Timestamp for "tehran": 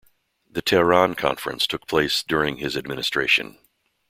0.63-1.13